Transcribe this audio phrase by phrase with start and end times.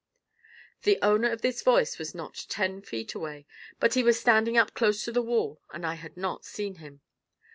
[0.81, 3.45] The owner of this voice was not ten feet away,
[3.79, 7.01] but he was standing up close to the wall and I had not seen him.